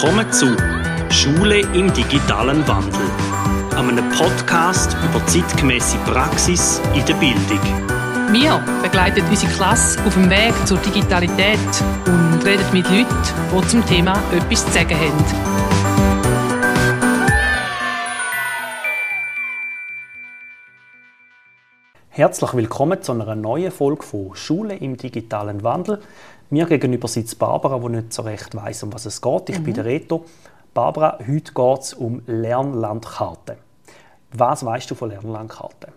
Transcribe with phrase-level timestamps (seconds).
[0.00, 0.56] Willkommen zu
[1.10, 3.10] Schule im digitalen Wandel,
[3.76, 7.58] einem Podcast über zeitgemäße Praxis in der Bildung.
[8.30, 11.58] Wir begleiten unsere Klasse auf dem Weg zur Digitalität
[12.06, 13.06] und reden mit Leuten,
[13.52, 15.87] die zum Thema etwas zu sagen haben.
[22.18, 26.02] Herzlich willkommen zu einer neuen Folge von Schule im digitalen Wandel.
[26.50, 29.50] Mir gegenüber sitzt Barbara, die nicht so recht weiß, um was es geht.
[29.50, 29.62] Ich mhm.
[29.62, 30.24] bin der Reto.
[30.74, 33.54] Barbara, heute geht es um Lernlandkarten.
[34.32, 35.92] Was weißt du von Lernlandkarten?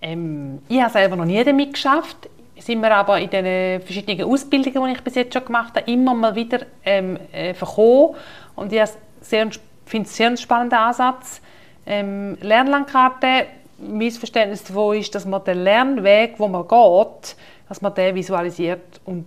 [0.00, 2.30] Ähm, ich habe selber noch nie damit geschafft.
[2.58, 6.14] Sind wir aber in den verschiedenen Ausbildungen, die ich bis jetzt schon gemacht habe, immer
[6.14, 8.14] mal wieder ähm, äh, verkommen.
[8.56, 8.80] Und ich
[9.20, 11.42] finde es einen sehr spannenden Ansatz.
[11.84, 13.44] Ähm, Lernlandkarte,
[13.78, 17.36] mein Verständnis davon ist, dass man den Lernweg, wo man geht,
[17.68, 19.24] dass man den visualisiert und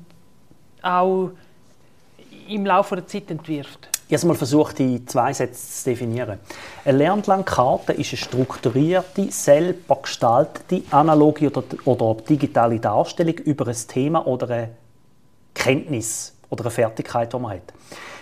[0.81, 1.31] auch
[2.47, 3.87] im Laufe der Zeit entwirft?
[4.09, 6.37] Ich mal versucht, die zwei Sätze zu definieren.
[6.83, 14.27] Eine Lernlandkarte ist eine strukturierte, selber gestaltete, analoge oder, oder digitale Darstellung über ein Thema
[14.27, 14.69] oder eine
[15.53, 17.73] Kenntnis oder eine Fertigkeit, die man hat.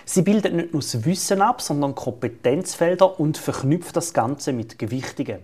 [0.04, 5.40] Sie bildet nicht nur das Wissen ab, sondern Kompetenzfelder und verknüpft das Ganze mit Gewichtungen.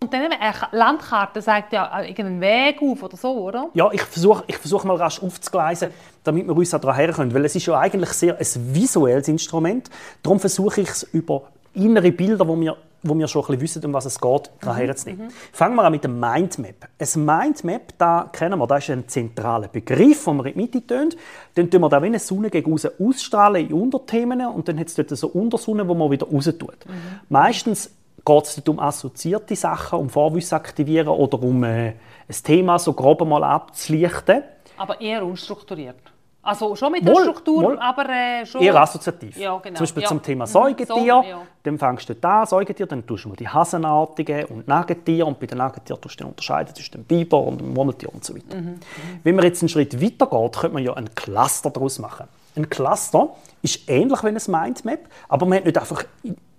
[0.00, 3.68] Und dann eine Landkarte sagt ja irgendeinen Weg auf oder so, oder?
[3.74, 5.90] Ja, ich versuche ich versuch mal rasch aufzugleisen,
[6.22, 7.34] damit wir uns daran herkommen.
[7.34, 9.90] Weil es ist ja eigentlich sehr ein visuelles Instrument.
[10.22, 13.84] Darum versuche ich es über innere Bilder, wo wir, wo wir schon ein bisschen wissen,
[13.86, 14.96] um was es geht, daran mhm.
[14.96, 15.24] zu nehmen.
[15.26, 15.30] Mhm.
[15.52, 16.88] Fangen wir an mit dem Mindmap.
[16.98, 20.86] Ein Mindmap, da kennen wir, das ist ein zentraler Begriff, den wir in die Mitte
[20.86, 21.08] tun.
[21.56, 24.86] Dann tun wir da wie eine Sonne gegen raus ausstrahlen in Unterthemen und dann hat
[24.86, 26.86] es dort so Untersonne, wo man wieder raus tut.
[26.86, 27.20] Mhm.
[27.28, 27.90] Meistens
[28.28, 31.96] geht es um assoziierte Sachen, um Vorwissen aktivieren oder um äh, ein
[32.42, 34.42] Thema so grob mal abzulichten.
[34.76, 35.96] Aber eher unstrukturiert.
[36.42, 37.78] Also schon mit der Struktur, wohl.
[37.78, 38.62] aber äh, schon...
[38.62, 39.36] Eher assoziativ.
[39.36, 39.76] Ja, genau.
[39.76, 40.08] Zum Beispiel ja.
[40.08, 40.86] zum Thema Säugetier.
[40.86, 41.42] So, ja.
[41.62, 45.46] Dann fängst du da Säugetier, dann tust du mal die Hasenartigen und Nagetier und bei
[45.46, 48.56] den Nagetieren tust du dann unterscheiden zwischen dem Biber und dem Murmeltier und so weiter.
[48.56, 48.66] Mhm.
[48.66, 48.80] Mhm.
[49.24, 52.28] Wenn man jetzt einen Schritt weiter geht, könnte man ja ein Cluster daraus machen.
[52.56, 56.04] Ein Cluster ist ähnlich wie ein Mindmap, aber man hat nicht einfach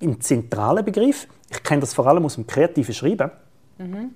[0.02, 1.28] einen zentralen Begriff.
[1.50, 3.32] Ich kenne das vor allem aus dem kreativen Schreiben.
[3.78, 4.12] Mhm.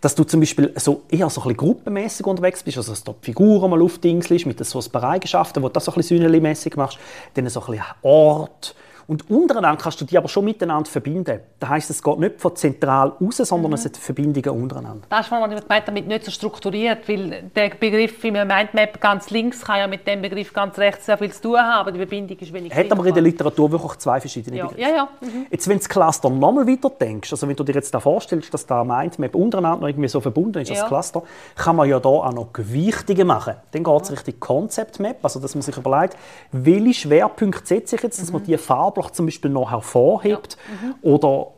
[0.00, 3.12] Dass du zum Beispiel so eher so ein bisschen gruppenmäßig unterwegs bist, also dass du
[3.12, 6.42] die Figuren mal aufdingselst mit so ein paar Eigenschaften, wo du das so ein bisschen
[6.76, 6.98] machst,
[7.34, 8.74] dann so ein bisschen Ort,
[9.10, 11.40] und untereinander kannst du die aber schon miteinander verbinden.
[11.58, 13.74] Das heisst, es geht nicht von zentral raus, sondern mhm.
[13.74, 15.04] es sind Verbindungen untereinander.
[15.08, 19.30] Das ist, was ich gemeint damit nicht so strukturiert, weil der Begriff im Mindmap ganz
[19.30, 21.98] links kann ja mit dem Begriff ganz rechts sehr viel zu tun haben, aber die
[21.98, 24.68] Verbindung ist wenig Hat aber in der Literatur wirklich zwei verschiedene ja.
[24.68, 24.88] Begriffe.
[24.88, 25.08] Ja, ja.
[25.20, 25.46] Mhm.
[25.50, 28.54] Jetzt, wenn du das Cluster nochmal weiter denkst, also wenn du dir jetzt da vorstellst,
[28.54, 30.76] dass da Mindmap untereinander noch irgendwie so verbunden ist, ja.
[30.76, 31.24] das Cluster,
[31.56, 33.56] kann man ja da auch noch Gewichtungen machen.
[33.72, 34.14] Dann geht es mhm.
[34.14, 36.16] Richtung Concept Map, also dass man sich überlegt,
[36.52, 38.46] welche Schwerpunkte setze ich jetzt, dass man mhm.
[38.46, 40.88] die Farbe Farblich zum Beispiel noch hervorhebt ja.
[40.88, 40.94] mhm.
[41.02, 41.48] oder,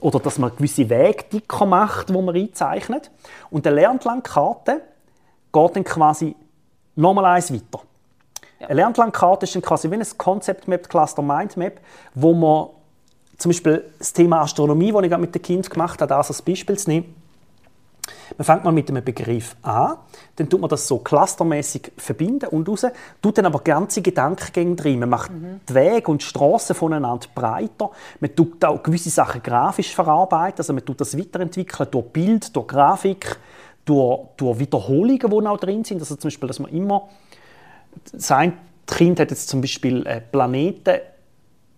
[0.00, 3.10] oder dass man gewisse Wege dicker macht, wo man einzeichnet.
[3.50, 4.82] Und der Lernlandkarte
[5.52, 6.34] geht dann quasi
[6.96, 7.82] nochmal eins weiter.
[8.58, 8.68] Ja.
[8.68, 11.80] Eine Lernlandkarte ist dann quasi wie ein Concept Map, Cluster Mind Map,
[12.14, 12.68] wo man
[13.36, 16.78] zum Beispiel das Thema Astronomie, das ich mit den Kindern gemacht habe, das als Beispiel
[16.78, 17.21] zu nehmen,
[18.36, 19.96] man fängt mal mit einem Begriff an,
[20.36, 22.86] dann tut man das so clustermäßig verbinden und raus,
[23.20, 25.00] tut dann aber ganze Gedankengänge drin.
[25.00, 25.60] Man macht mhm.
[25.68, 27.90] die Wege und die Strassen voneinander breiter.
[28.20, 32.66] Man tut auch gewisse Sachen grafisch verarbeiten, also man tut das weiterentwickeln durch Bild, durch
[32.66, 33.38] Grafik,
[33.84, 36.00] durch, durch Wiederholungen, die auch drin sind.
[36.00, 37.08] Also zum Beispiel, dass man immer
[38.12, 38.54] sein
[38.86, 41.00] Kind hat jetzt zum Beispiel äh, Planeten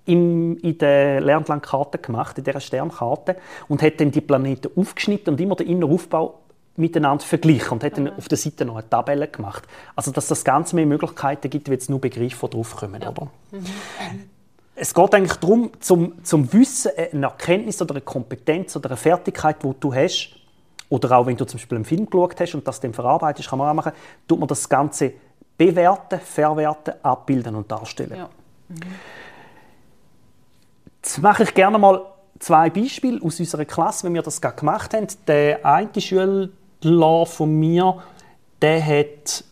[0.06, 3.36] im, in der Lernlandkarte gemacht, in dieser Sternkarte,
[3.68, 6.40] und hat dann die Planeten aufgeschnitten und immer den inneren Aufbau
[6.76, 9.64] miteinander verglichen und hat dann auf der Seite noch eine Tabelle gemacht.
[9.94, 13.00] Also dass das Ganze mehr Möglichkeiten gibt, wie jetzt nur Begriffe draufkommen.
[13.00, 13.10] Ja.
[13.10, 13.28] Oder?
[13.52, 13.64] Mhm.
[14.76, 19.62] Es geht eigentlich darum, zum, zum Wissen, eine Erkenntnis oder eine Kompetenz oder eine Fertigkeit,
[19.62, 20.30] die du hast,
[20.88, 23.58] oder auch wenn du zum Beispiel einen Film geschaut hast und das dann verarbeitest, kann
[23.58, 23.92] man auch machen,
[24.26, 25.12] tut man das Ganze
[25.56, 28.16] bewerten, verwerten, abbilden und darstellen.
[28.16, 28.28] Ja.
[28.68, 28.80] Mhm.
[31.04, 32.00] Jetzt mache ich gerne mal
[32.38, 35.06] zwei Beispiele aus unserer Klasse, wie wir das gerade gemacht haben.
[35.26, 36.48] Der eine Schüler
[37.26, 38.02] von mir,
[38.62, 39.44] der hat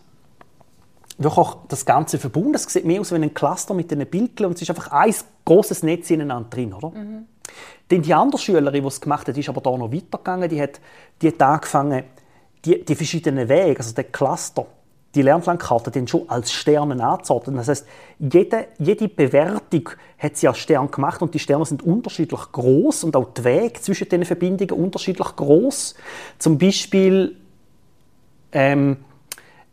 [1.19, 2.55] wirklich das Ganze verbunden.
[2.55, 5.15] Es sieht mehr aus wie ein Cluster mit einem Bildchen und es ist einfach ein
[5.45, 6.89] großes Netz ineinander drin, oder?
[6.89, 7.27] Mhm.
[7.89, 10.49] Dann die andere Schülerin, die es gemacht hat, ist aber da noch weitergegangen.
[10.49, 10.81] Die hat,
[11.21, 12.05] die hat angefangen,
[12.65, 14.65] die, die verschiedenen Wege, also der Cluster,
[15.15, 17.57] die Lernplankarte dann schon als Sterne anzuordnen.
[17.57, 17.87] Das heißt,
[18.19, 23.17] jede, jede Bewertung hat sie als Stern gemacht und die Sterne sind unterschiedlich groß und
[23.17, 25.95] auch die Wege zwischen den Verbindungen unterschiedlich groß.
[26.39, 27.37] Zum Beispiel
[28.53, 28.99] ähm,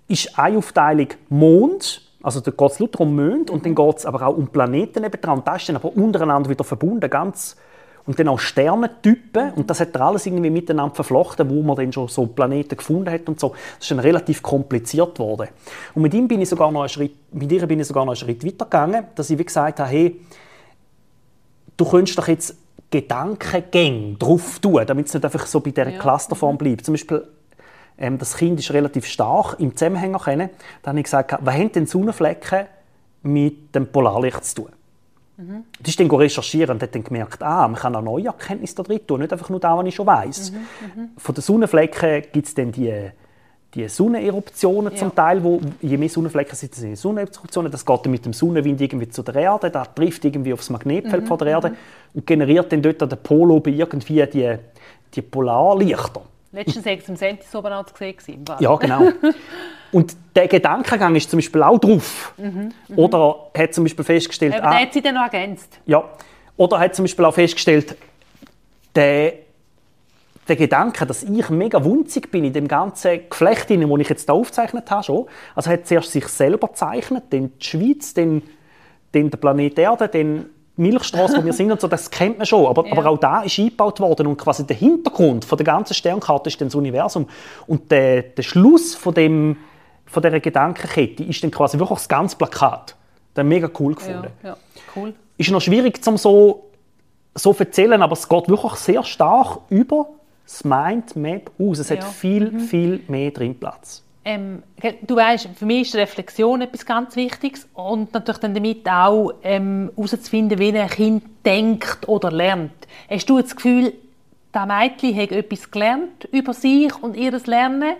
[0.08, 4.06] ist eine Aufteilung Mond Also da geht es nur um Monde und dann geht es
[4.06, 5.40] aber auch um Planeten nebendran.
[5.40, 7.56] Und das ist dann aber untereinander wieder verbunden, ganz
[8.06, 9.54] und dann auch Sternentypen.
[9.54, 13.12] Und das hat er alles irgendwie miteinander verflochten, wo man dann schon so Planeten gefunden
[13.12, 13.50] hat und so.
[13.50, 15.50] Das ist dann relativ kompliziert geworden.
[15.96, 18.14] Und mit ihm bin ich sogar noch einen Schritt, mit ihr bin ich sogar noch
[18.14, 20.20] einen Schritt weiter gegangen, dass ich wie gesagt habe, hey,
[21.78, 22.56] du könntest doch jetzt
[22.92, 26.00] Gedankengänge drauf tun, damit es nicht einfach so bei dieser ja.
[26.00, 26.86] Clusterform bleibt.
[26.86, 27.28] Zum Beispiel
[28.00, 30.50] ähm, das Kind ist relativ stark im Zusammenhang erkennen.
[30.82, 32.66] Dann habe ich gesagt, was haben denn Sonnenflecken
[33.24, 34.70] mit dem Polarlicht zu tun?
[35.40, 35.64] Mhm.
[35.80, 38.84] Das ist dann recherchieren und hat dann gemerkt, ah, man kann auch neue Erkenntnisse da
[38.84, 40.52] drin tun, nicht einfach nur das, was ich schon weiß.
[40.52, 40.58] Mhm.
[40.58, 41.10] Mhm.
[41.18, 43.10] Von den Sonnenflecken gibt es dann die,
[43.74, 45.00] die Sonneneruptionen ja.
[45.00, 47.72] zum Teil, wo je mehr Sonnenflecken sind, sind Sonneneruptionen.
[47.72, 50.72] Das geht dann mit dem Sonnenwind irgendwie zu der Erde, das trifft irgendwie auf das
[50.72, 51.28] Magnetfeld mhm.
[51.28, 51.76] von der Erde mhm.
[52.16, 54.56] und generiert dann dort an der Polo irgendwie die,
[55.14, 56.22] die Polarlichter.
[56.52, 58.44] Letztens war es im Sentis oben auch gesehen.
[58.60, 59.10] Ja, genau.
[59.92, 62.34] Und der Gedankengang ist zum Beispiel auch drauf.
[62.38, 64.56] Mhm, oder hat zum Beispiel festgestellt...
[64.56, 65.80] Aber ah, hat sie dann noch ergänzt.
[65.86, 66.04] Ja.
[66.58, 67.96] Oder hat zum Beispiel auch festgestellt,
[68.96, 69.34] der,
[70.48, 74.34] der Gedanke, dass ich mega wunzig bin in dem ganzen Geflecht, das ich jetzt hier
[74.34, 75.28] aufgezeichnet habe, schon.
[75.56, 78.42] Also hat zuerst sich selber gezeichnet, dann die Schweiz, dann,
[79.12, 80.50] dann der Planet Erde, dann
[80.80, 82.66] Milchstraße, wo wir sind und so, das kennt man schon.
[82.66, 82.92] Aber, ja.
[82.94, 86.60] aber auch da ist eingebaut worden und quasi der Hintergrund von der ganzen Sternkarte ist
[86.60, 87.28] dann das Universum.
[87.68, 89.58] Und der, der Schluss von, dem,
[90.06, 92.96] von dieser Gedankenkette ist dann quasi wirklich das ganze Plakat.
[93.34, 94.28] Das mega cool gefunden.
[94.44, 94.58] Ja, ja.
[94.96, 95.14] Cool.
[95.38, 96.70] Ist noch schwierig zum so
[97.36, 100.10] so erzählen, aber es geht wirklich sehr stark über
[100.44, 101.80] das Mindmap aus.
[101.80, 102.60] Es hat viel, mhm.
[102.60, 104.04] viel mehr drin Platz.
[104.26, 104.64] Ähm,
[105.02, 109.92] du weißt, für mich ist Reflexion etwas ganz Wichtiges und natürlich dann damit auch ähm,
[109.96, 112.72] herauszufinden, wie ein Kind denkt oder lernt.
[113.10, 113.94] Hast du das Gefühl,
[114.52, 117.96] das Mädchen hat etwas gelernt über sich und ihr Lernen,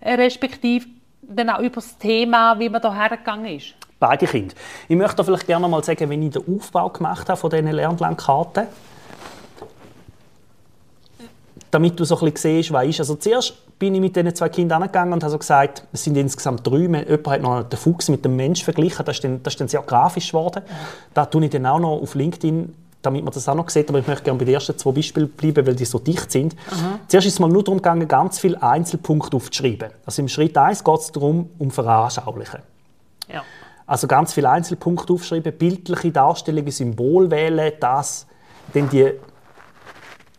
[0.00, 0.86] äh, respektive
[1.22, 3.74] dann auch über das Thema, wie man da hergegangen ist?
[3.98, 4.54] Beide Kinder.
[4.88, 8.66] Ich möchte vielleicht gerne mal sagen, wenn ich den Aufbau gemacht habe von diesen Lernlandkarten,
[11.70, 13.00] damit du so ein bisschen siehst, was ist.
[13.00, 16.16] Also zuerst bin ich mit diesen zwei Kindern angegangen und habe so gesagt, es sind
[16.16, 16.82] insgesamt drei.
[16.82, 19.04] Jemand hat noch den Fuchs mit dem Mensch verglichen.
[19.04, 20.62] Das ist dann, das ist dann sehr grafisch geworden.
[20.64, 20.74] Ja.
[21.14, 24.00] Da tue ich dann auch noch auf LinkedIn damit man das auch noch sieht, aber
[24.00, 26.54] ich möchte gerne bei den ersten zwei Beispielen bleiben, weil die so dicht sind.
[26.70, 26.98] Aha.
[27.08, 29.88] Zuerst ist es mal nur darum gegangen, ganz viele Einzelpunkte aufzuschreiben.
[30.04, 32.60] Also im Schritt 1 geht es darum, um Veranschaulichen.
[33.32, 33.42] Ja.
[33.86, 38.26] Also ganz viele Einzelpunkte aufschreiben, bildliche Darstellungen, Symbol wählen, das,
[38.74, 39.12] dann die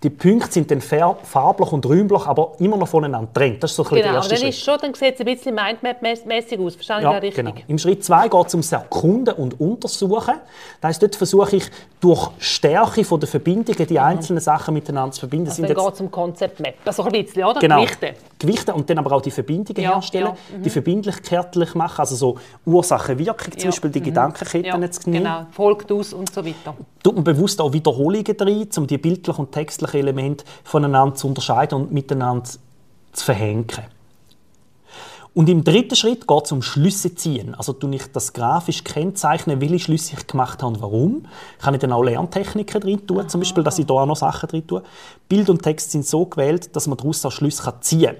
[0.04, 3.62] die Punkte sind dann farblich und räumlich, aber immer noch voneinander getrennt.
[3.62, 5.56] Das ist so ein genau, der erste dann Ist schon, dann sieht es ein bisschen
[5.56, 6.76] Mindmap-mäßig aus.
[6.76, 7.36] Verstehe ja, richtig?
[7.36, 7.54] Genau.
[7.68, 10.36] Im Schritt 2 geht es ums Erkunden und Untersuchen.
[10.82, 11.66] Das heisst, dort versuche ich
[12.00, 14.00] durch Stärke der Verbindungen die mhm.
[14.00, 15.50] einzelnen Sachen miteinander zu verbinden.
[15.50, 16.76] Also dann geht es um Concept-Map.
[16.84, 17.60] Also ein bisschen, oder?
[17.60, 17.82] Genau.
[17.82, 18.16] Gewichte.
[18.40, 20.58] Gewichte und dann aber auch die Verbindungen ja, herstellen, ja.
[20.58, 20.64] Mhm.
[20.64, 24.06] die Verbindlichkeit machen, also so Ursache-Wirkung, zum Beispiel die mhm.
[24.06, 25.26] Gedankenketten zu nehmen.
[25.26, 26.76] Genau, folgt aus und so weiter.
[27.04, 31.28] Tut man bewusst auch Wiederholungen drin, um die bildlichen und textlichen wesentlichen Elemente voneinander zu
[31.28, 32.50] unterscheiden und miteinander
[33.14, 33.68] zu verhängen.
[35.34, 37.56] Und im dritten Schritt geht es um Schlüsse ziehen.
[37.56, 41.26] Also tue ich das grafisch kennzeichnen, welche Schlüsse ich gemacht habe und warum.
[41.60, 44.50] Kann ich dann auch Lerntechniken drin tun, zum Beispiel, dass ich da auch noch Sachen
[44.50, 44.84] drin tue.
[45.30, 48.16] Bild und Text sind so gewählt, dass man daraus auch Schlüsse ziehen kann.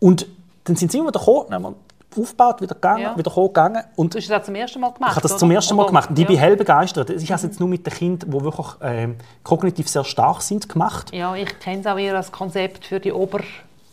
[0.00, 0.26] Und
[0.64, 1.74] dann sind sie immer wieder gekommen,
[2.16, 3.16] aufgebaut, wieder gegangen, ja.
[3.16, 3.82] wieder gegangen.
[3.96, 5.10] Und du hast das zum ersten Mal gemacht?
[5.10, 5.38] Ich habe das oder?
[5.38, 6.10] zum ersten Mal gemacht.
[6.10, 6.28] Und ich ja.
[6.28, 7.10] bin hell begeistert.
[7.10, 9.08] Ich habe es jetzt nur mit den Kindern, die wirklich äh,
[9.42, 11.12] kognitiv sehr stark sind, gemacht.
[11.12, 13.40] Ja, ich kenne es auch eher als Konzept für die Ober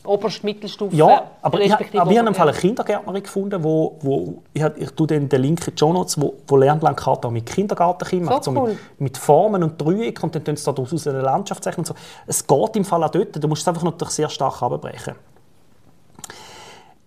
[0.06, 0.96] oberste Mittelstufe.
[0.96, 4.92] Ja, aber ich, aber wir haben im Fall eine Kindergärtnerin gefunden, wo, wo ich, ich
[4.92, 8.52] tue den, den Link in die Show Notes, wo, wo Lernlandkarte mit Kindergartenkindern macht, so
[8.52, 8.70] cool.
[8.70, 11.96] mit, mit, Formen und Dreiecken und dann tun sie daraus eine Landschaft zeichnen und so.
[12.28, 15.16] Es geht im Fall auch dort, du musst es einfach noch sehr stark abbrechen.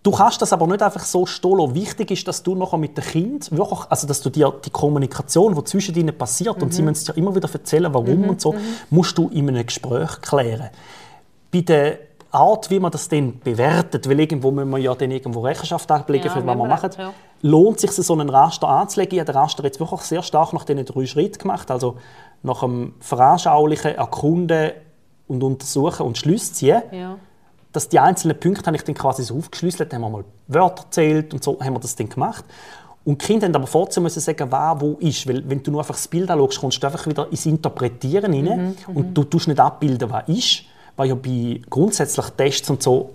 [0.08, 3.04] Du kannst das aber nicht einfach so stehen Wichtig ist, dass du noch mit dem
[3.04, 6.62] Kind wirklich, also dass du dir die Kommunikation, die zwischen ihnen passiert, mhm.
[6.62, 6.88] und sie mhm.
[6.88, 8.30] müssen dir immer wieder erzählen, warum mhm.
[8.30, 8.58] und so, mhm.
[8.88, 10.70] musst du in einem Gespräch klären.
[11.52, 11.98] Bei der
[12.30, 16.24] Art, wie man das dann bewertet, weil irgendwo müssen wir ja dann irgendwo Rechenschaft ablegen,
[16.24, 17.12] ja, für was wir machen, ja.
[17.42, 19.12] lohnt sich so einen Raster anzulegen.
[19.12, 21.96] Ich habe den Raster jetzt wirklich sehr stark nach diesen drei Schritten gemacht, also
[22.42, 24.70] nach dem Veranschaulichen, Erkunden
[25.26, 26.82] und Untersuchen und Schlüsse ziehen.
[26.92, 27.18] Ja
[27.72, 31.34] dass die einzelnen Punkte habe ich dann quasi so aufgeschlüsselt, haben wir mal Wörter erzählt
[31.34, 32.44] und so haben wir das dann gemacht.
[33.04, 35.26] Und die Kinder haben aber trotzdem müssen sagen, wer wo ist.
[35.26, 38.76] Weil wenn du nur einfach das Bild anschaust, kommst du einfach wieder ins Interpretieren rein
[38.86, 40.64] mhm, und du tust nicht abbilden, was ist.
[40.96, 43.10] Weil ja bei grundsätzlich Tests und so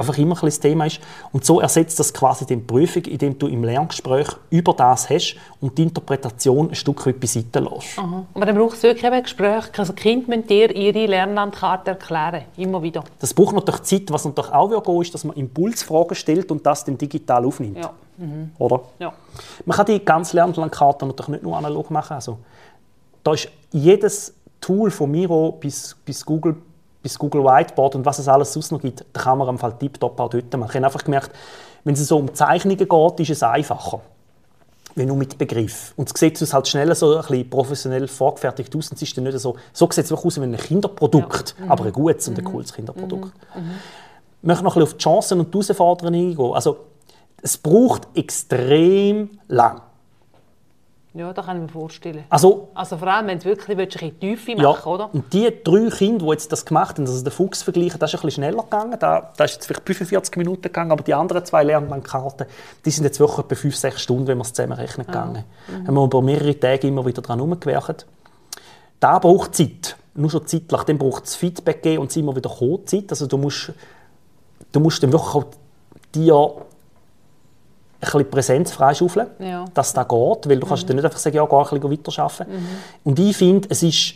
[0.00, 1.00] einfach immer ein das Thema ist.
[1.32, 5.76] Und so ersetzt das quasi die Prüfung, indem du im Lerngespräch über das hast und
[5.76, 7.98] die Interpretation ein Stück weit beiseite lässt.
[7.98, 8.24] Aha.
[8.34, 9.64] Aber dann braucht es wirklich ein Gespräch.
[9.76, 13.04] Also Kinder müssen dir ihre Lernlandkarte erklären, immer wieder.
[13.18, 14.10] Das braucht natürlich Zeit.
[14.10, 17.78] Was natürlich auch gehen ist, dass man Impulsfragen stellt und das dann digital aufnimmt.
[17.78, 17.92] Ja.
[18.16, 18.50] Mhm.
[18.58, 18.80] Oder?
[18.98, 19.12] Ja.
[19.64, 22.14] Man kann die ganze Lernplankarte natürlich nicht nur analog machen.
[22.14, 22.38] Also,
[23.22, 26.56] da ist jedes Tool von Miro bis, bis Google
[27.02, 29.72] bis Google Whiteboard und was es alles sonst noch gibt, da kann man am Fall
[29.78, 30.70] tiptop auch dort machen.
[30.70, 31.30] Ich habe einfach gemerkt,
[31.84, 34.00] wenn es so um Zeichnungen geht, ist es einfacher.
[34.96, 35.94] Wenn nur mit Begriff.
[35.96, 38.90] Und es sieht halt schneller so ein bisschen professionell vorgefertigt aus.
[38.90, 41.64] Und es ist dann nicht so, so sieht es aus wie ein Kinderprodukt, ja.
[41.64, 41.70] mhm.
[41.70, 42.48] aber ein gutes und ein mhm.
[42.48, 43.32] cooles Kinderprodukt.
[43.54, 43.62] Mhm.
[43.62, 43.70] mhm.
[44.42, 46.54] Ich möchte noch ein bisschen auf die Chancen und die Herausforderungen eingehen.
[46.54, 46.78] Also,
[47.42, 49.82] es braucht extrem lang.
[51.12, 52.22] Ja, das kann ich mir vorstellen.
[52.28, 55.10] Also, also vor allem, wenn du wirklich willst, in die Tiefe machen ja, oder?
[55.12, 58.20] Und die drei Kinder, die jetzt das gemacht haben, also den Fuchs vergleichen, das ist
[58.20, 58.96] ein bisschen schneller gegangen.
[59.00, 62.46] Da, da ist jetzt vielleicht 45 Minuten gegangen, aber die anderen zwei Lernbankkarten,
[62.84, 65.44] die sind jetzt wirklich etwa 5, 6 Stunden, wenn wir es zusammenrechnen, ah, gegangen.
[65.66, 65.86] Mhm.
[65.88, 68.06] Haben wir über mehrere Tage immer wieder daran herumgewerkt.
[69.00, 70.82] Da braucht Zeit, nur schon zeitlich.
[70.82, 72.50] Dann braucht es Feedback geben und es immer wieder
[72.86, 73.06] Zeit.
[73.10, 73.72] Also du musst,
[74.70, 75.46] du musst dann wirklich auch
[76.14, 76.62] dir ein
[78.00, 79.64] bisschen Präsenz freischaufeln, ja.
[79.74, 80.68] dass das geht, weil du mhm.
[80.68, 82.52] kannst dann nicht einfach sagen, ja, geh ein bisschen weiterarbeiten.
[82.52, 82.66] Mhm.
[83.04, 84.14] Und ich finde, es ist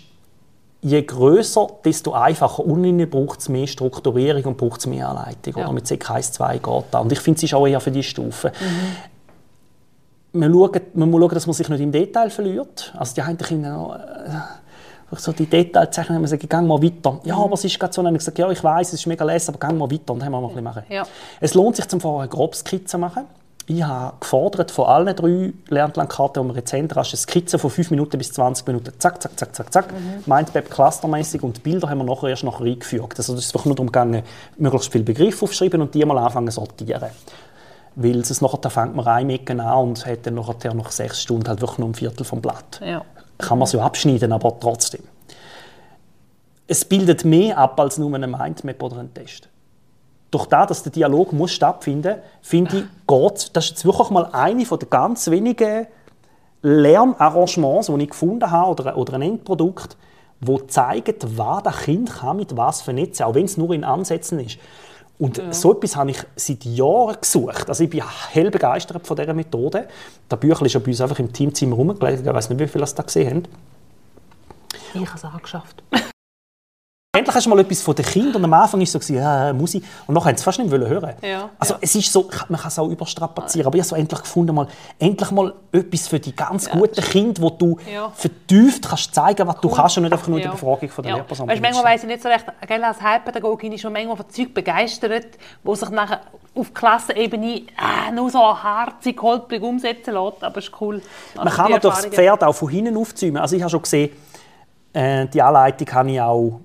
[0.81, 2.65] je größer, desto einfacher.
[2.65, 5.55] Und braucht es mehr Strukturierung und braucht es mehr Anleitung.
[5.57, 5.65] Ja.
[5.65, 5.73] Oder?
[5.73, 7.03] Mit CK 1, 2 geht das.
[7.03, 8.53] Und ich finde, es ist auch eher für die Stufe.
[8.61, 10.41] Mhm.
[10.41, 12.93] Man, schaut, man muss schauen, dass man sich nicht im Detail verliert.
[12.97, 17.21] Also die einen Kinder äh, so die Details zeichnen, man sagt, gehen mal weiter.
[17.25, 19.07] Ja, aber es ist gerade so, dann habe ich gesagt, ja, ich weiß, es ist
[19.07, 20.83] mega lässig, aber gehen mal weiter und dann haben wir mal ein bisschen machen.
[20.89, 21.05] Ja.
[21.41, 23.25] Es lohnt sich zum vorher eine grobe Skizze machen
[23.67, 27.91] ich habe gefordert von allen drei Lernplankarten, die wir jetzt haben, eine Skizze von 5
[27.91, 28.93] Minuten bis 20 Minuten.
[28.99, 29.93] Zack, zack, zack, zack, zack.
[29.93, 30.23] Mhm.
[30.27, 33.19] Mindmap clustermäßig und die Bilder haben wir nachher erst nachher eingefügt.
[33.19, 34.23] Also es ist einfach nur darum gegangen,
[34.59, 37.09] möglichst viele Begriffe aufschreiben und die mal anfangen zu sortieren.
[37.97, 41.23] Weil es nachher, da fängt man ein Mecken an und hat dann nachher nach sechs
[41.23, 42.81] Stunden halt wirklich nur ein Viertel vom Blatt.
[42.85, 43.03] Ja.
[43.39, 45.03] Kann man so abschneiden, aber trotzdem.
[46.67, 49.49] Es bildet mehr ab als nur eine Mindmap oder ein Test
[50.35, 54.11] durch das, dass der Dialog muss stattfinden muss, finde ich, geht das ist jetzt wirklich
[54.11, 55.87] mal eine der ganz wenigen
[56.63, 59.97] Lernarrangements, die ich gefunden habe, oder, oder ein Endprodukt,
[60.41, 64.41] wo zeigt, was das Kind kann mit was vernetzen, auch wenn es nur in Ansätzen
[64.41, 64.59] ist.
[65.19, 65.53] Und ja.
[65.53, 67.69] so etwas habe ich seit Jahren gesucht.
[67.69, 69.87] Also ich bin hell begeistert von dieser Methode.
[70.29, 72.27] Das Büchlein ist ja bei uns einfach im Teamzimmer rumgelegt.
[72.27, 73.43] Ich weiß nicht, wie viele das da gesehen haben.
[74.95, 75.83] Ich habe es angeschafft.
[77.15, 78.37] Endlich hast du mal etwas von den Kindern.
[78.37, 79.85] Und am Anfang war es so, ja, muss ich.
[80.07, 81.81] Und nachher haben sie fast nicht hören ja, Also ja.
[81.81, 83.69] es ist so, man kann es auch überstrapazieren.
[83.69, 84.67] Aber ich habe so endlich gefunden, mal,
[84.99, 86.73] endlich mal etwas für die ganz ja.
[86.73, 87.79] guten Kinder, wo du
[88.15, 89.61] vertieft kannst zeigen, was cool.
[89.63, 90.47] du kannst und nicht einfach nur ja.
[90.47, 91.17] die Befragung von der ja.
[91.19, 91.49] Lehrperson.
[91.49, 94.53] Weißt, manchmal weiss ich nicht so recht, gell, als Heilpädagogin ist schon manchmal von Zeug
[94.53, 96.21] begeistert, wo sich nachher
[96.57, 100.43] auf Klassenebene äh, nur so harzig, holprig umsetzen lässt.
[100.43, 101.01] Aber es ist cool.
[101.37, 103.39] Also man kann natürlich das Pferd auch von hinten aufzäumen.
[103.39, 104.11] Also ich habe schon gesehen,
[104.93, 106.61] äh, die Anleitung habe ich auch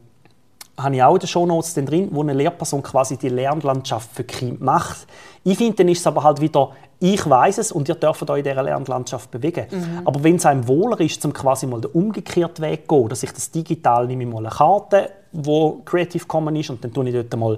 [0.81, 4.63] habe ich auch in den Shownotes drin, wo eine Lehrperson quasi die Lernlandschaft für Kinder
[4.63, 5.07] macht.
[5.43, 8.39] Ich finde, dann ist es aber halt wieder, ich weiß es und ihr dürft euch
[8.39, 9.67] in dieser Lernlandschaft bewegen.
[9.71, 10.01] Mhm.
[10.05, 13.23] Aber wenn es einem wohler ist, zum quasi mal den umgekehrten Weg zu gehen, dass
[13.23, 17.13] ich das digital nehme mal eine Karte, wo Creative Commons ist und dann tue ich
[17.13, 17.57] dort mal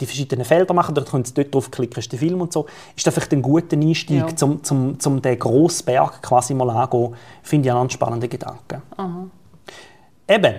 [0.00, 2.66] die verschiedenen Felder machen, dann können Sie dort draufklicken, ist der Film und so.
[2.96, 4.36] Ist das vielleicht ein guter Einstieg, ja.
[4.36, 8.82] zum, zum, zum den grossen Berg quasi mal angehen, finde ich einen spannenden Gedanken.
[8.96, 9.26] Aha.
[10.26, 10.54] Eben,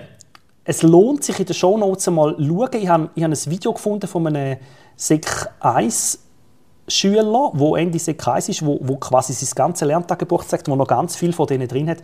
[0.64, 2.68] es lohnt sich in den Shownotes mal zu schauen.
[2.74, 4.58] Ich habe, ich habe ein Video gefunden von einem
[4.96, 5.26] Sek
[5.60, 6.18] 1
[6.88, 10.86] Schüler, wo Ende Sek 1 ist, wo, wo quasi sein ganzes Lerntagebuch zeigt, wo noch
[10.86, 11.98] ganz viel von denen drin hat.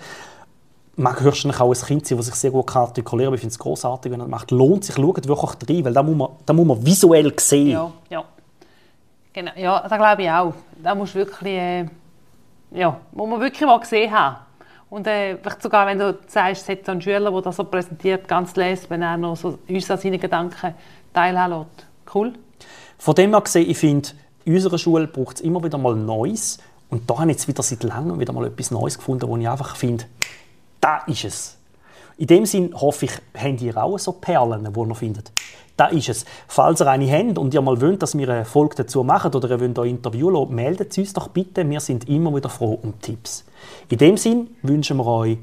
[0.97, 3.35] Man höchstens auch ein Kind sein, das sich sehr gut artikulieren kann.
[3.35, 4.51] Ich finde es großartig, wenn er macht.
[4.51, 7.69] Lohnt sich, schaut wirklich rein, weil da muss man, muss man visuell sehen.
[7.69, 8.25] Ja, ja.
[9.33, 9.53] Genau.
[9.55, 10.55] ja das glaube ich auch.
[10.83, 11.87] Da muss wirklich, äh,
[12.73, 14.48] ja, muss man wirklich mal gesehen haben.
[14.91, 18.27] Und äh, sogar, wenn du sagst, es hat so einen Schüler, der das so präsentiert,
[18.27, 20.75] ganz lässt, wenn er noch so uns an seinen Gedanken
[21.13, 22.15] teilhaben lässt.
[22.15, 22.33] Cool.
[22.97, 24.09] Von dem her gesehen, ich finde,
[24.45, 26.59] in unserer Schule braucht es immer wieder mal Neues.
[26.89, 29.49] Und da habe ich jetzt wieder seit langem wieder mal etwas Neues gefunden, wo ich
[29.49, 30.05] einfach finde,
[30.81, 31.59] da ist es.
[32.17, 35.33] In dem Sinn hoffe ich, habt ihr auch so Perlen, die ihr findet.
[35.77, 36.25] Da ist es.
[36.49, 39.51] Falls ihr eine habt und ihr mal wollt, dass wir eine Folge dazu machen oder
[39.51, 41.69] ihr wollt ein Interview lassen, meldet uns doch bitte.
[41.69, 43.45] Wir sind immer wieder froh um Tipps.
[43.89, 45.39] In dem Sinn wünschen wir euch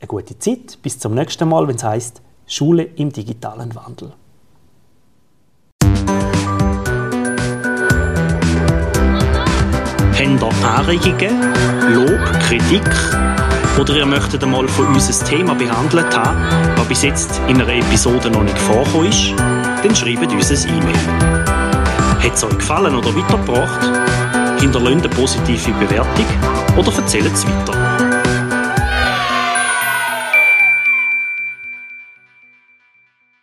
[0.00, 0.78] eine gute Zeit.
[0.82, 4.12] Bis zum nächsten Mal, wenn es heißt Schule im digitalen Wandel.
[10.48, 11.52] Habt ihr Anregungen,
[11.94, 12.82] Lob, Kritik
[13.78, 17.72] oder ihr möchtet einmal von uns ein Thema behandelt haben, das bis jetzt in einer
[17.72, 21.44] Episode noch nicht vorgekommen ist, dann schreibt uns ein E-Mail.
[22.22, 24.60] Hat es euch gefallen oder weitergebracht?
[24.60, 27.97] Hinterlasst eine positive Bewertung oder erzählt es weiter.